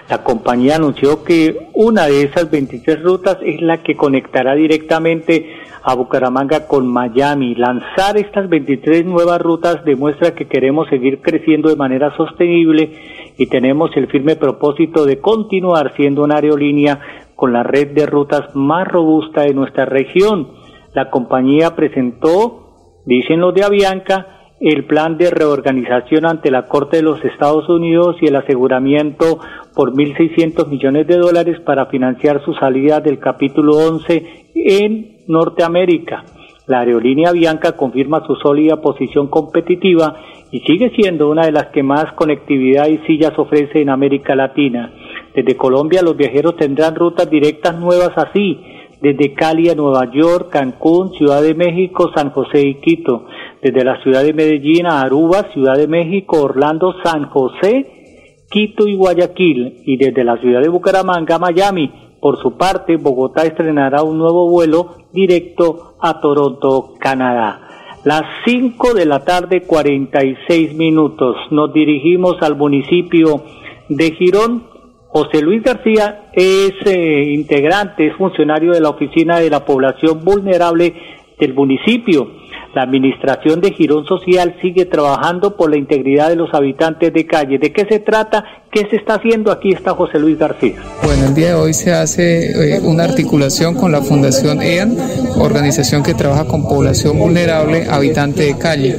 La 0.08 0.22
compañía 0.22 0.76
anunció 0.76 1.24
que 1.24 1.68
una 1.74 2.06
de 2.06 2.22
esas 2.22 2.48
23 2.48 3.02
rutas 3.02 3.38
es 3.42 3.60
la 3.60 3.82
que 3.82 3.96
conectará 3.96 4.54
directamente 4.54 5.56
a 5.82 5.94
Bucaramanga 5.94 6.68
con 6.68 6.86
Miami. 6.86 7.56
Lanzar 7.56 8.16
estas 8.16 8.48
23 8.48 9.04
nuevas 9.04 9.40
rutas 9.40 9.84
demuestra 9.84 10.32
que 10.34 10.46
queremos 10.46 10.88
seguir 10.88 11.20
creciendo 11.22 11.68
de 11.68 11.76
manera 11.76 12.16
sostenible 12.16 12.92
y 13.36 13.46
tenemos 13.46 13.90
el 13.96 14.06
firme 14.06 14.36
propósito 14.36 15.06
de 15.06 15.20
continuar 15.20 15.92
siendo 15.96 16.22
una 16.22 16.36
aerolínea 16.36 17.00
con 17.34 17.52
la 17.52 17.64
red 17.64 17.88
de 17.88 18.06
rutas 18.06 18.54
más 18.54 18.86
robusta 18.86 19.42
de 19.42 19.54
nuestra 19.54 19.86
región. 19.86 20.52
La 20.94 21.10
compañía 21.10 21.74
presentó, 21.74 23.00
dicen 23.04 23.40
los 23.40 23.54
de 23.54 23.64
Avianca, 23.64 24.35
el 24.60 24.84
plan 24.84 25.18
de 25.18 25.30
reorganización 25.30 26.26
ante 26.26 26.50
la 26.50 26.66
Corte 26.66 26.98
de 26.98 27.02
los 27.02 27.22
Estados 27.24 27.68
Unidos 27.68 28.16
y 28.20 28.26
el 28.26 28.36
aseguramiento 28.36 29.38
por 29.74 29.92
1.600 29.92 30.68
millones 30.68 31.06
de 31.06 31.18
dólares 31.18 31.60
para 31.60 31.86
financiar 31.86 32.42
su 32.44 32.54
salida 32.54 33.00
del 33.00 33.18
capítulo 33.18 33.76
11 33.76 34.46
en 34.54 35.16
Norteamérica. 35.28 36.24
La 36.66 36.80
aerolínea 36.80 37.30
Avianca 37.30 37.72
confirma 37.72 38.26
su 38.26 38.34
sólida 38.36 38.80
posición 38.80 39.28
competitiva 39.28 40.16
y 40.50 40.60
sigue 40.60 40.90
siendo 40.96 41.28
una 41.28 41.46
de 41.46 41.52
las 41.52 41.66
que 41.66 41.82
más 41.82 42.12
conectividad 42.14 42.88
y 42.88 42.98
sillas 43.06 43.38
ofrece 43.38 43.82
en 43.82 43.90
América 43.90 44.34
Latina. 44.34 44.92
Desde 45.34 45.56
Colombia 45.56 46.02
los 46.02 46.16
viajeros 46.16 46.56
tendrán 46.56 46.94
rutas 46.94 47.28
directas 47.30 47.78
nuevas 47.78 48.12
así, 48.16 48.60
desde 49.00 49.34
Cali 49.34 49.68
a 49.68 49.74
Nueva 49.74 50.10
York, 50.10 50.48
Cancún, 50.50 51.12
Ciudad 51.12 51.42
de 51.42 51.54
México, 51.54 52.10
San 52.14 52.30
José 52.30 52.66
y 52.66 52.74
Quito, 52.76 53.26
desde 53.66 53.84
la 53.84 54.00
ciudad 54.02 54.22
de 54.22 54.32
Medellín 54.32 54.86
a 54.86 55.00
Aruba, 55.00 55.50
Ciudad 55.52 55.76
de 55.76 55.88
México, 55.88 56.42
Orlando, 56.42 56.94
San 57.02 57.26
José, 57.30 58.44
Quito 58.48 58.86
y 58.86 58.94
Guayaquil, 58.94 59.82
y 59.84 59.96
desde 59.96 60.22
la 60.22 60.36
ciudad 60.38 60.62
de 60.62 60.68
Bucaramanga 60.68 61.34
a 61.34 61.38
Miami. 61.40 61.90
Por 62.20 62.40
su 62.40 62.56
parte, 62.56 62.96
Bogotá 62.96 63.44
estrenará 63.44 64.02
un 64.02 64.18
nuevo 64.18 64.48
vuelo 64.48 64.96
directo 65.12 65.96
a 66.00 66.20
Toronto, 66.20 66.94
Canadá. 67.00 67.60
Las 68.04 68.22
5 68.44 68.94
de 68.94 69.06
la 69.06 69.24
tarde, 69.24 69.62
46 69.62 70.74
minutos. 70.76 71.36
Nos 71.50 71.72
dirigimos 71.72 72.40
al 72.42 72.56
municipio 72.56 73.42
de 73.88 74.12
Girón 74.12 74.76
José 75.08 75.40
Luis 75.40 75.62
García 75.62 76.28
es 76.34 76.74
eh, 76.84 77.32
integrante, 77.32 78.08
es 78.08 78.16
funcionario 78.16 78.72
de 78.72 78.82
la 78.82 78.90
Oficina 78.90 79.38
de 79.38 79.48
la 79.48 79.64
Población 79.64 80.22
Vulnerable 80.22 80.92
del 81.40 81.54
municipio. 81.54 82.28
La 82.76 82.82
Administración 82.82 83.62
de 83.62 83.72
Girón 83.72 84.04
Social 84.04 84.58
sigue 84.60 84.84
trabajando 84.84 85.56
por 85.56 85.70
la 85.70 85.78
integridad 85.78 86.28
de 86.28 86.36
los 86.36 86.52
habitantes 86.52 87.10
de 87.10 87.26
calle. 87.26 87.58
¿De 87.58 87.72
qué 87.72 87.86
se 87.88 88.00
trata? 88.00 88.44
¿Qué 88.76 88.86
se 88.90 88.96
está 88.96 89.14
haciendo? 89.14 89.50
Aquí 89.50 89.72
está 89.72 89.94
José 89.94 90.18
Luis 90.18 90.38
García. 90.38 90.74
Bueno, 91.02 91.28
el 91.28 91.34
día 91.34 91.46
de 91.46 91.54
hoy 91.54 91.72
se 91.72 91.94
hace 91.94 92.74
eh, 92.74 92.80
una 92.80 93.04
articulación 93.04 93.74
con 93.74 93.90
la 93.90 94.02
Fundación 94.02 94.60
EAN, 94.60 94.98
organización 95.38 96.02
que 96.02 96.12
trabaja 96.12 96.44
con 96.44 96.68
población 96.68 97.18
vulnerable, 97.18 97.86
habitante 97.88 98.42
de 98.42 98.58
calle, 98.58 98.98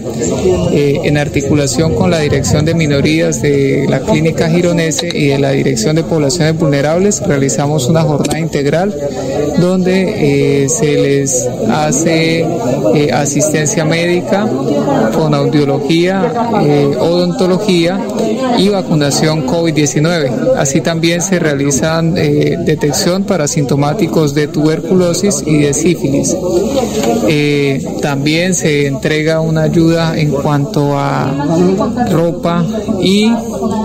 eh, 0.72 1.02
en 1.04 1.20
articulación 1.20 1.94
con 1.94 2.10
la 2.10 2.18
Dirección 2.18 2.66
de 2.66 2.74
Minorías 2.74 3.44
de 3.44 3.86
la 3.88 4.00
Clínica 4.00 4.50
Gironese 4.50 5.16
y 5.16 5.28
de 5.28 5.38
la 5.38 5.52
Dirección 5.52 5.96
de 5.96 6.04
Poblaciones 6.04 6.58
Vulnerables, 6.58 7.22
realizamos 7.28 7.88
una 7.88 8.02
jornada 8.02 8.40
integral 8.40 8.96
donde 9.60 10.64
eh, 10.64 10.70
se 10.70 10.94
les 10.94 11.48
hace 11.70 12.48
asistencia 13.14 13.86
médica 13.86 14.50
con 15.14 15.36
audiología, 15.36 16.34
odontología 17.00 18.00
y 18.58 18.70
vacunación 18.70 19.44
COVID 19.44 19.67
19 19.72 20.32
Así 20.58 20.82
también 20.82 21.22
se 21.22 21.40
realizan 21.40 22.16
eh, 22.18 22.58
detección 22.60 23.24
para 23.24 23.46
asintomáticos 23.46 24.34
de 24.34 24.48
tuberculosis 24.48 25.44
y 25.46 25.58
de 25.60 25.74
sífilis. 25.74 26.36
Eh, 27.28 27.86
también 28.02 28.54
se 28.54 28.88
entrega 28.88 29.40
una 29.42 29.64
ayuda 29.64 30.18
en 30.18 30.32
cuanto 30.32 30.98
a 30.98 32.08
ropa 32.12 32.66
y 33.02 33.32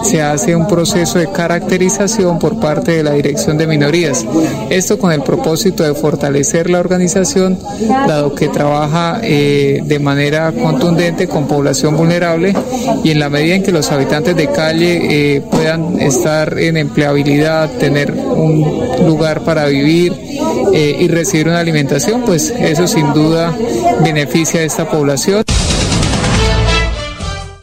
se 0.03 0.23
hace 0.23 0.57
un 0.57 0.67
proceso 0.67 1.19
de 1.19 1.31
caracterización 1.31 2.39
por 2.39 2.61
parte 2.61 2.93
de 2.93 3.03
la 3.03 3.13
Dirección 3.13 3.59
de 3.59 3.67
Minorías. 3.67 4.25
Esto 4.71 4.99
con 4.99 5.13
el 5.13 5.23
propósito 5.23 5.83
de 5.85 5.95
fortalecer 5.95 6.71
la 6.71 6.81
organización, 6.81 7.59
dado 8.07 8.35
que 8.35 8.49
trabaja 8.49 9.21
eh, 9.23 9.81
de 9.85 9.99
manera 9.99 10.53
contundente 10.53 11.29
con 11.29 11.47
población 11.47 11.97
vulnerable 11.97 12.55
y 13.05 13.11
en 13.11 13.19
la 13.19 13.29
medida 13.29 13.55
en 13.57 13.63
que 13.63 13.73
los 13.73 13.91
habitantes 13.91 14.37
de 14.37 14.51
calle 14.51 15.43
puedan 15.51 15.72
estar 16.01 16.59
en 16.59 16.77
empleabilidad, 16.77 17.71
tener 17.79 18.13
un 18.13 19.07
lugar 19.07 19.45
para 19.45 19.67
vivir 19.67 20.13
eh, 20.73 20.97
y 21.01 21.09
recibir 21.09 21.49
una 21.49 21.61
alimentación, 21.61 22.23
pues 22.25 22.51
eso 22.51 22.87
sin 22.87 23.13
duda 23.13 23.53
beneficia 24.05 24.61
a 24.61 24.65
esta 24.65 24.89
población. 24.89 25.43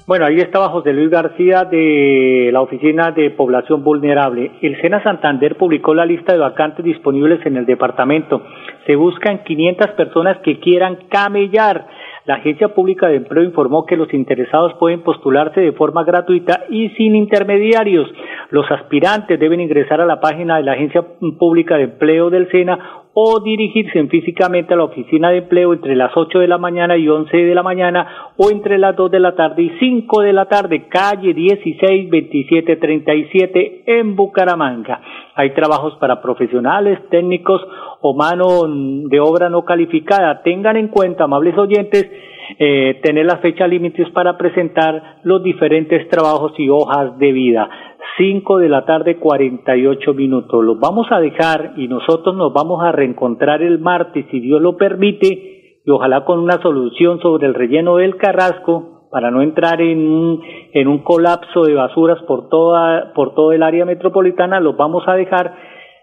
Bueno, 0.10 0.26
ahí 0.26 0.40
estaba 0.40 0.70
José 0.70 0.92
Luis 0.92 1.12
García 1.12 1.66
de 1.66 2.50
la 2.52 2.62
Oficina 2.62 3.12
de 3.12 3.30
Población 3.30 3.84
Vulnerable. 3.84 4.54
El 4.60 4.82
SENA 4.82 5.04
Santander 5.04 5.56
publicó 5.56 5.94
la 5.94 6.04
lista 6.04 6.34
de 6.34 6.40
vacantes 6.40 6.84
disponibles 6.84 7.46
en 7.46 7.58
el 7.58 7.68
departamento. 7.68 8.42
Se 8.88 8.96
buscan 8.96 9.44
500 9.44 9.92
personas 9.92 10.40
que 10.40 10.60
quieran 10.60 10.98
camellar 11.10 11.86
la 12.30 12.36
Agencia 12.36 12.76
Pública 12.76 13.08
de 13.08 13.16
Empleo 13.16 13.44
informó 13.44 13.88
que 13.88 13.98
los 13.98 14.14
interesados 14.14 14.76
pueden 14.76 15.02
postularse 15.02 15.62
de 15.62 15.72
forma 15.72 16.04
gratuita 16.04 16.66
y 16.70 16.90
sin 16.90 17.16
intermediarios. 17.16 18.08
Los 18.52 18.70
aspirantes 18.70 19.40
deben 19.40 19.60
ingresar 19.60 20.00
a 20.00 20.06
la 20.06 20.20
página 20.20 20.58
de 20.58 20.62
la 20.62 20.74
Agencia 20.74 21.04
Pública 21.40 21.78
de 21.78 21.86
Empleo 21.86 22.30
del 22.30 22.48
SENA 22.52 23.08
o 23.14 23.40
dirigirse 23.40 24.06
físicamente 24.08 24.74
a 24.74 24.78
la 24.78 24.84
oficina 24.84 25.30
de 25.30 25.40
empleo 25.40 25.74
entre 25.74 25.96
las 25.96 26.16
8 26.16 26.40
de 26.40 26.48
la 26.48 26.58
mañana 26.58 26.96
y 26.96 27.10
11 27.10 27.36
de 27.36 27.56
la 27.56 27.64
mañana 27.64 28.32
o 28.38 28.50
entre 28.52 28.78
las 28.78 28.96
2 28.96 29.12
de 29.12 29.20
la 29.20 29.36
tarde 29.36 29.64
y 29.64 29.72
5 29.80 30.22
de 30.22 30.34
la 30.34 30.46
tarde, 30.46 30.88
calle 30.88 31.34
16 31.34 32.10
27 32.10 32.76
37 32.76 33.84
en 33.88 34.16
Bucaramanga. 34.16 35.02
Hay 35.36 35.54
trabajos 35.54 35.96
para 35.96 36.22
profesionales, 36.22 37.00
técnicos 37.10 37.62
o 38.02 38.14
mano 38.14 38.66
de 38.68 39.20
obra 39.20 39.50
no 39.50 39.66
calificada. 39.66 40.42
Tengan 40.44 40.78
en 40.78 40.90
cuenta, 40.90 41.26
amables 41.26 41.58
oyentes, 41.58 42.10
eh, 42.58 43.00
tener 43.04 43.26
las 43.26 43.42
fechas 43.42 43.70
límites 43.70 44.10
para 44.12 44.38
presentar 44.38 45.20
los 45.24 45.44
diferentes 45.44 46.08
trabajos 46.10 46.54
y 46.58 46.70
hojas 46.70 47.18
de 47.20 47.32
vida. 47.32 47.70
5 48.18 48.58
de 48.58 48.70
la 48.70 48.86
tarde 48.86 49.18
48 49.18 50.14
minutos. 50.14 50.64
Los 50.64 50.80
vamos 50.80 51.08
a 51.12 51.20
dejar 51.20 51.74
y 51.78 51.88
nosotros 51.88 52.36
nos 52.36 52.52
vamos 52.52 52.84
a 52.84 52.92
reencontrar 52.92 53.62
el 53.62 53.80
martes, 53.80 54.26
si 54.32 54.40
Dios 54.40 54.62
lo 54.62 54.78
permite, 54.78 55.82
y 55.86 55.90
ojalá 55.92 56.26
con 56.26 56.40
una 56.40 56.62
solución 56.62 57.20
sobre 57.22 57.48
el 57.48 57.54
relleno 57.54 57.98
del 57.98 58.18
Carrasco 58.18 59.08
para 59.12 59.32
no 59.32 59.42
entrar 59.42 59.82
en 59.82 60.00
un, 60.00 60.42
en 60.74 60.88
un 60.88 61.00
colapso 61.00 61.64
de 61.64 61.74
basuras 61.74 62.22
por 62.28 62.50
toda 62.50 63.14
por 63.14 63.34
todo 63.34 63.54
el 63.54 63.64
área 63.64 63.86
metropolitana. 63.86 64.60
Los 64.60 64.76
vamos 64.78 65.04
a 65.08 65.16
dejar 65.16 65.54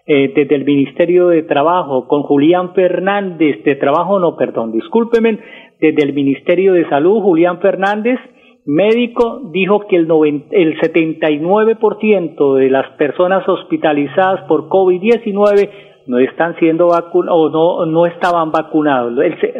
eh, 0.09 0.31
desde 0.33 0.55
el 0.55 0.63
Ministerio 0.63 1.27
de 1.27 1.43
Trabajo 1.43 2.07
con 2.07 2.23
Julián 2.23 2.73
Fernández 2.73 3.61
de 3.65 3.75
Trabajo, 3.75 4.19
no, 4.19 4.37
perdón, 4.37 4.71
discúlpeme, 4.71 5.37
desde 5.79 6.03
el 6.03 6.13
Ministerio 6.13 6.73
de 6.73 6.87
Salud, 6.89 7.21
Julián 7.21 7.59
Fernández, 7.59 8.19
médico, 8.65 9.41
dijo 9.51 9.87
que 9.87 9.95
el, 9.95 10.07
el 10.51 10.79
79% 10.79 12.55
de 12.55 12.69
las 12.69 12.89
personas 12.97 13.47
hospitalizadas 13.47 14.41
por 14.47 14.67
COVID-19 14.67 15.69
no 16.07 16.19
están 16.19 16.55
siendo 16.57 16.87
vacunados 16.87 17.37
o 17.37 17.49
no, 17.49 17.85
no 17.85 18.05
estaban 18.05 18.51
vacunados. 18.51 19.13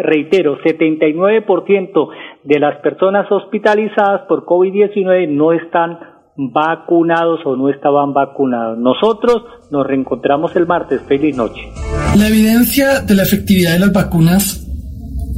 reitero, 0.03 0.57
79% 0.59 2.09
de 2.43 2.59
las 2.59 2.77
personas 2.81 3.31
hospitalizadas 3.31 4.21
por 4.27 4.45
COVID-19 4.45 5.27
no 5.29 5.51
están 5.53 5.99
vacunados 6.37 7.39
o 7.45 7.55
no 7.55 7.69
estaban 7.69 8.13
vacunados. 8.13 8.77
Nosotros 8.77 9.43
nos 9.71 9.85
reencontramos 9.85 10.55
el 10.55 10.67
martes. 10.67 11.01
Feliz 11.07 11.35
noche. 11.35 11.61
La 12.17 12.27
evidencia 12.27 13.01
de 13.01 13.15
la 13.15 13.23
efectividad 13.23 13.73
de 13.73 13.79
las 13.79 13.93
vacunas 13.93 14.66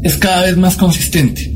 es 0.04 0.18
cada 0.18 0.44
vez 0.44 0.58
más 0.58 0.76
consistente. 0.76 1.56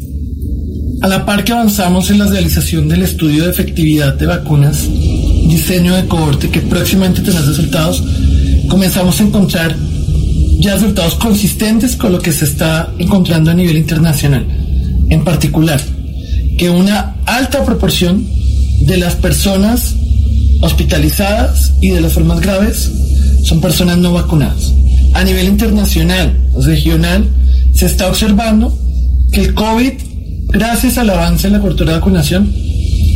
A 1.02 1.08
la 1.08 1.26
par 1.26 1.44
que 1.44 1.52
avanzamos 1.52 2.10
en 2.12 2.20
la 2.20 2.28
realización 2.28 2.88
del 2.88 3.02
estudio 3.02 3.44
de 3.44 3.52
efectividad 3.52 4.14
de 4.16 4.26
vacunas, 4.26 4.88
diseño 5.50 5.96
de 5.96 6.08
cohorte 6.08 6.50
que 6.50 6.62
próximamente 6.62 7.22
tendrá 7.22 7.42
resultados, 7.42 8.04
comenzamos 8.70 9.20
a 9.20 9.24
encontrar 9.24 9.76
ya 10.60 10.76
resultados 10.76 11.16
consistentes 11.16 11.98
con 11.98 12.14
lo 12.14 12.20
que 12.20 12.32
se 12.32 12.46
está 12.46 12.94
encontrando 12.98 13.52
a 13.52 13.54
nivel 13.54 13.78
internacional. 13.78 14.48
En 15.10 15.24
particular, 15.26 15.82
que 16.58 16.70
una 16.70 17.18
alta 17.26 17.66
proporción 17.66 18.26
de 18.82 18.98
las 18.98 19.16
personas 19.16 19.96
hospitalizadas 20.62 21.74
y 21.82 21.90
de 21.90 22.00
las 22.00 22.14
formas 22.14 22.40
graves 22.40 22.90
son 23.44 23.60
personas 23.60 23.98
no 23.98 24.14
vacunadas. 24.14 24.74
A 25.14 25.24
nivel 25.24 25.48
internacional, 25.48 26.38
regional, 26.58 27.28
se 27.74 27.86
está 27.86 28.08
observando 28.08 28.78
que 29.32 29.42
el 29.42 29.54
COVID, 29.54 29.94
gracias 30.50 30.98
al 30.98 31.10
avance 31.10 31.48
en 31.48 31.54
la 31.54 31.60
cobertura 31.60 31.94
de 31.94 32.00
vacunación, 32.00 32.54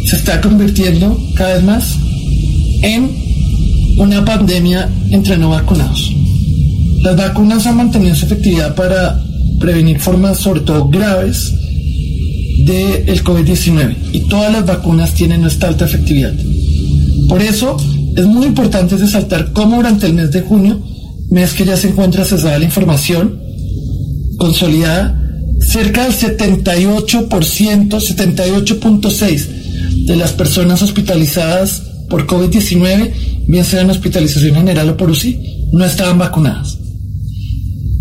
se 0.08 0.16
está 0.16 0.42
convirtiendo 0.42 1.18
cada 1.36 1.56
vez 1.56 1.64
más 1.64 1.96
en 2.82 3.10
una 3.98 4.24
pandemia 4.24 4.90
entre 5.12 5.38
no 5.38 5.50
vacunados. 5.50 6.12
Las 7.02 7.16
vacunas 7.16 7.66
han 7.66 7.78
mantenido 7.78 8.16
su 8.16 8.26
efectividad 8.26 8.76
para 8.76 9.22
prevenir 9.60 10.00
formas, 10.00 10.40
sobre 10.40 10.62
todo 10.62 10.90
graves, 10.90 11.54
del 12.66 13.24
COVID-19 13.24 13.96
y 14.12 14.20
todas 14.28 14.52
las 14.52 14.66
vacunas 14.66 15.14
tienen 15.14 15.46
esta 15.46 15.68
alta 15.68 15.86
efectividad. 15.86 16.34
Por 17.30 17.42
eso 17.42 17.78
es 18.16 18.26
muy 18.26 18.46
importante 18.46 18.98
resaltar 18.98 19.54
cómo 19.54 19.78
durante 19.78 20.06
el 20.06 20.14
mes 20.14 20.32
de 20.32 20.42
junio, 20.42 20.82
mes 21.30 21.54
que 21.54 21.66
ya 21.66 21.78
se 21.78 21.90
encuentra 21.90 22.26
cesada 22.26 22.60
la 22.60 22.66
información 22.66 23.47
consolidada, 24.38 25.22
cerca 25.60 26.04
del 26.04 26.14
78%, 26.14 27.28
78.6% 27.28 30.06
de 30.06 30.16
las 30.16 30.32
personas 30.32 30.82
hospitalizadas 30.82 31.84
por 32.10 32.26
COVID-19, 32.26 33.12
bien 33.48 33.66
sea 33.66 33.82
en 33.82 33.90
hospitalización 33.90 34.56
general 34.56 34.90
o 34.90 34.98
por 34.98 35.10
UCI, 35.10 35.70
no 35.74 35.84
estaban 35.84 36.18
vacunadas. 36.18 36.78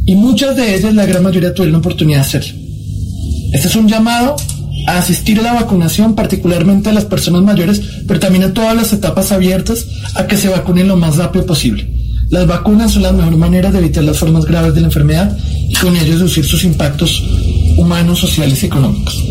Y 0.06 0.14
muchas 0.14 0.56
de 0.56 0.76
ellas, 0.76 0.94
la 0.94 1.06
gran 1.06 1.24
mayoría, 1.24 1.52
tuvieron 1.52 1.72
la 1.72 1.78
oportunidad 1.78 2.18
de 2.18 2.24
hacerlo. 2.24 2.54
Este 3.52 3.68
es 3.68 3.74
un 3.74 3.88
llamado 3.88 4.36
a 4.86 4.98
asistir 4.98 5.40
a 5.40 5.42
la 5.42 5.54
vacunación, 5.54 6.14
particularmente 6.14 6.90
a 6.90 6.92
las 6.92 7.06
personas 7.06 7.42
mayores, 7.42 7.82
pero 8.06 8.20
también 8.20 8.44
a 8.44 8.54
todas 8.54 8.76
las 8.76 8.92
etapas 8.92 9.32
abiertas, 9.32 9.84
a 10.14 10.28
que 10.28 10.36
se 10.36 10.48
vacunen 10.48 10.86
lo 10.86 10.96
más 10.96 11.16
rápido 11.16 11.44
posible. 11.44 11.96
Las 12.28 12.46
vacunas 12.46 12.92
son 12.92 13.02
la 13.02 13.12
mejor 13.12 13.36
manera 13.36 13.70
de 13.70 13.78
evitar 13.78 14.04
las 14.04 14.18
formas 14.18 14.44
graves 14.44 14.74
de 14.74 14.80
la 14.80 14.88
enfermedad 14.88 15.36
con 15.80 15.96
ello 15.96 16.14
reducir 16.14 16.44
sus 16.44 16.64
impactos 16.64 17.22
humanos, 17.76 18.18
sociales 18.20 18.62
y 18.62 18.66
económicos. 18.66 19.24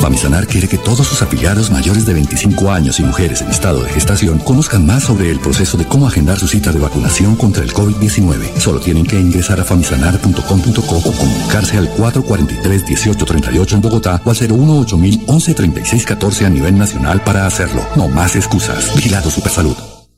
Famisanar 0.00 0.46
quiere 0.46 0.68
que 0.68 0.78
todos 0.78 1.06
sus 1.06 1.20
afiliados 1.22 1.70
mayores 1.70 2.06
de 2.06 2.14
25 2.14 2.70
años 2.70 3.00
y 3.00 3.02
mujeres 3.02 3.40
en 3.40 3.50
estado 3.50 3.82
de 3.82 3.90
gestación 3.90 4.38
conozcan 4.38 4.86
más 4.86 5.04
sobre 5.04 5.30
el 5.30 5.40
proceso 5.40 5.76
de 5.76 5.86
cómo 5.86 6.06
agendar 6.06 6.38
su 6.38 6.46
cita 6.46 6.72
de 6.72 6.78
vacunación 6.78 7.34
contra 7.36 7.64
el 7.64 7.72
COVID-19. 7.72 8.58
Solo 8.58 8.80
tienen 8.80 9.04
que 9.04 9.18
ingresar 9.18 9.58
a 9.60 9.64
famisanar.com.co 9.64 10.96
o 10.96 11.12
comunicarse 11.12 11.78
al 11.78 11.90
443-1838 11.96 13.72
en 13.72 13.80
Bogotá 13.80 14.22
o 14.24 14.30
al 14.30 14.36
018 14.36 14.96
113614 14.96 16.46
a 16.46 16.50
nivel 16.50 16.78
nacional 16.78 17.22
para 17.24 17.46
hacerlo. 17.46 17.84
No 17.96 18.08
más 18.08 18.36
excusas. 18.36 18.94
Vigilado 18.94 19.30
Supersalud. 19.30 19.95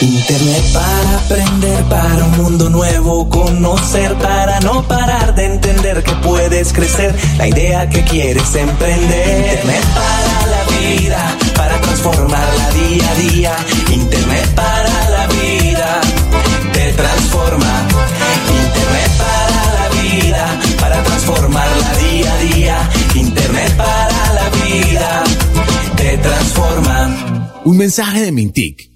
Internet 0.00 0.62
para 0.74 1.18
aprender, 1.18 1.84
para 1.84 2.24
un 2.26 2.36
mundo 2.36 2.68
nuevo, 2.68 3.30
conocer, 3.30 4.14
para 4.16 4.60
no 4.60 4.86
parar 4.86 5.34
de 5.34 5.46
entender 5.46 6.02
que 6.02 6.12
puedes 6.16 6.74
crecer, 6.74 7.14
la 7.38 7.48
idea 7.48 7.88
que 7.88 8.04
quieres 8.04 8.54
emprender. 8.54 9.38
Internet 9.38 9.84
para 9.94 10.46
la 10.50 10.78
vida, 10.78 11.36
para 11.56 11.80
transformarla 11.80 12.70
día 12.72 13.10
a 13.10 13.14
día. 13.14 13.56
Internet 13.90 14.54
para 14.54 15.10
la 15.10 15.26
vida, 15.28 16.00
te 16.74 16.92
transforma. 16.92 17.88
Internet 18.66 19.10
para 19.16 19.72
la 19.78 20.02
vida, 20.02 20.60
para 20.78 21.02
transformarla 21.04 21.94
día 21.94 22.32
a 22.32 22.38
día. 22.54 22.90
Internet 23.14 23.76
para 23.78 24.32
la 24.34 24.50
vida, 24.62 25.24
te 25.96 26.18
transforma. 26.18 27.52
Un 27.64 27.76
mensaje 27.78 28.20
de 28.20 28.32
Mintic. 28.32 28.95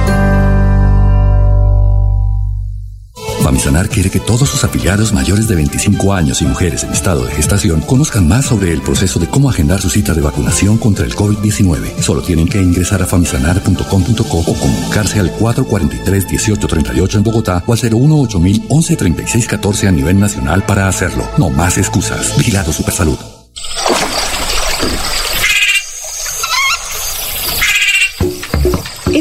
Famisanar 3.61 3.89
quiere 3.89 4.09
que 4.09 4.19
todos 4.19 4.49
sus 4.49 4.63
afiliados 4.63 5.13
mayores 5.13 5.47
de 5.47 5.53
25 5.53 6.15
años 6.15 6.41
y 6.41 6.45
mujeres 6.45 6.83
en 6.83 6.93
estado 6.93 7.25
de 7.25 7.31
gestación 7.31 7.81
conozcan 7.81 8.27
más 8.27 8.45
sobre 8.45 8.73
el 8.73 8.81
proceso 8.81 9.19
de 9.19 9.27
cómo 9.27 9.51
agendar 9.51 9.79
su 9.79 9.87
cita 9.87 10.15
de 10.15 10.21
vacunación 10.21 10.79
contra 10.79 11.05
el 11.05 11.15
COVID-19. 11.15 12.01
Solo 12.01 12.23
tienen 12.23 12.47
que 12.47 12.59
ingresar 12.59 13.03
a 13.03 13.05
famisanar.com.co 13.05 14.39
o 14.39 14.55
comunicarse 14.55 15.19
al 15.19 15.31
443-1838 15.37 17.15
en 17.17 17.23
Bogotá 17.23 17.63
o 17.67 17.73
al 17.73 17.79
018 17.79 18.41
11 18.67 18.95
36 18.95 19.47
14 19.47 19.87
a 19.87 19.91
nivel 19.91 20.19
nacional 20.19 20.63
para 20.65 20.87
hacerlo. 20.87 21.29
No 21.37 21.51
más 21.51 21.77
excusas. 21.77 22.35
Vigilado 22.39 22.73
Supersalud. 22.73 23.19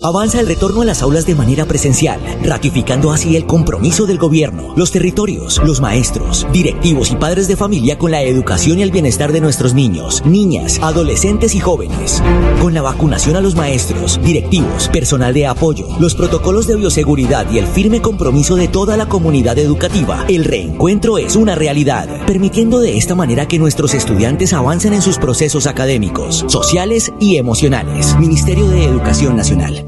Avanza 0.00 0.38
el 0.38 0.46
retorno 0.46 0.82
a 0.82 0.84
las 0.84 1.02
aulas 1.02 1.26
de 1.26 1.34
manera 1.34 1.64
presencial, 1.64 2.20
ratificando 2.44 3.10
así 3.10 3.34
el 3.34 3.46
compromiso 3.46 4.06
del 4.06 4.16
gobierno, 4.16 4.72
los 4.76 4.92
territorios, 4.92 5.60
los 5.64 5.80
maestros, 5.80 6.46
directivos 6.52 7.10
y 7.10 7.16
padres 7.16 7.48
de 7.48 7.56
familia 7.56 7.98
con 7.98 8.12
la 8.12 8.22
educación 8.22 8.78
y 8.78 8.82
el 8.82 8.92
bienestar 8.92 9.32
de 9.32 9.40
nuestros 9.40 9.74
niños, 9.74 10.24
niñas, 10.24 10.78
adolescentes 10.82 11.56
y 11.56 11.60
jóvenes. 11.60 12.22
Con 12.62 12.74
la 12.74 12.82
vacunación 12.82 13.34
a 13.34 13.40
los 13.40 13.56
maestros, 13.56 14.20
directivos, 14.22 14.86
personal 14.88 15.34
de 15.34 15.48
apoyo, 15.48 15.88
los 15.98 16.14
protocolos 16.14 16.68
de 16.68 16.76
bioseguridad 16.76 17.50
y 17.50 17.58
el 17.58 17.66
firme 17.66 18.00
compromiso 18.00 18.54
de 18.54 18.68
toda 18.68 18.96
la 18.96 19.08
comunidad 19.08 19.58
educativa, 19.58 20.24
el 20.28 20.44
reencuentro 20.44 21.18
es 21.18 21.34
una 21.34 21.56
realidad, 21.56 22.24
permitiendo 22.24 22.78
de 22.78 22.98
esta 22.98 23.16
manera 23.16 23.48
que 23.48 23.58
nuestros 23.58 23.94
estudiantes 23.94 24.52
avancen 24.52 24.92
en 24.92 25.02
sus 25.02 25.18
procesos 25.18 25.66
académicos, 25.66 26.44
sociales 26.46 27.12
y 27.18 27.36
emocionales. 27.36 28.16
Ministerio 28.20 28.68
de 28.68 28.84
Educación 28.84 29.34
Nacional. 29.34 29.87